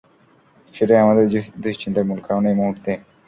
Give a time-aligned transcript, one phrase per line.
[0.75, 1.25] সেটাই আমাদের
[1.63, 2.91] দুঃশ্চিন্তার মূল কারণ এই মুহূর্তে!